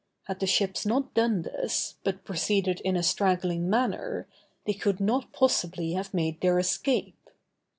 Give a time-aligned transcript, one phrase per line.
[0.23, 4.27] Had the ships not done this, but proceeded in a straggling manner,
[4.65, 7.29] they could not possibly have made their escape.